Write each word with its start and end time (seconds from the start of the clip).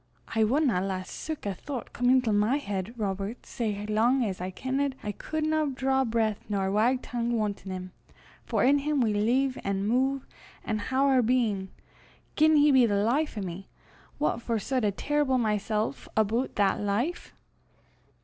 "I 0.29 0.43
wadna 0.43 0.81
lat 0.81 1.05
sic 1.05 1.45
a 1.45 1.53
thoucht 1.53 1.93
come 1.93 2.09
intil 2.09 2.33
my 2.33 2.57
heid, 2.57 2.91
Robert, 2.97 3.45
sae 3.45 3.85
lang 3.85 4.25
as 4.25 4.41
I 4.41 4.49
kenned 4.49 4.95
I 5.03 5.11
cudna 5.11 5.75
draw 5.75 6.03
breath 6.05 6.43
nor 6.49 6.71
wag 6.71 7.03
tongue 7.03 7.33
wantin' 7.37 7.71
him, 7.71 7.91
for 8.43 8.63
in 8.63 8.79
him 8.79 8.99
we 8.99 9.13
leeve 9.13 9.59
an' 9.63 9.87
muv 9.87 10.23
an' 10.65 10.79
hae 10.79 10.95
oor 10.97 11.21
bein'. 11.21 11.69
Gien 12.35 12.55
he 12.55 12.71
be 12.71 12.87
the 12.87 12.95
life 13.03 13.37
o' 13.37 13.41
me, 13.41 13.69
what 14.17 14.41
for 14.41 14.57
sud 14.57 14.83
I 14.85 14.89
trible 14.89 15.37
mysel' 15.39 15.93
aboot 16.17 16.55
that 16.55 16.81
life?" 16.81 17.35